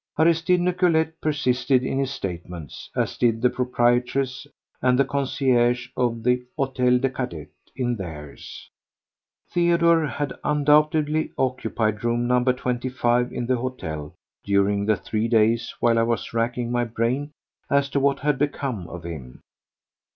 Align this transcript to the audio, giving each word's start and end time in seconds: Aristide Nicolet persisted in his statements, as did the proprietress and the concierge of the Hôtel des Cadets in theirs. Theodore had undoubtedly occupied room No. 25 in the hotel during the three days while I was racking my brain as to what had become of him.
Aristide 0.17 0.59
Nicolet 0.61 1.21
persisted 1.21 1.83
in 1.83 1.99
his 1.99 2.09
statements, 2.09 2.89
as 2.95 3.17
did 3.19 3.39
the 3.39 3.51
proprietress 3.51 4.47
and 4.81 4.97
the 4.97 5.05
concierge 5.05 5.89
of 5.95 6.23
the 6.23 6.41
Hôtel 6.57 6.99
des 6.99 7.11
Cadets 7.11 7.51
in 7.75 7.97
theirs. 7.97 8.67
Theodore 9.51 10.07
had 10.07 10.33
undoubtedly 10.43 11.31
occupied 11.37 12.03
room 12.03 12.25
No. 12.25 12.43
25 12.43 13.31
in 13.31 13.45
the 13.45 13.57
hotel 13.57 14.15
during 14.43 14.87
the 14.87 14.97
three 14.97 15.27
days 15.27 15.71
while 15.79 15.99
I 15.99 16.01
was 16.01 16.33
racking 16.33 16.71
my 16.71 16.83
brain 16.85 17.29
as 17.69 17.87
to 17.89 17.99
what 17.99 18.21
had 18.21 18.39
become 18.39 18.87
of 18.87 19.03
him. 19.03 19.41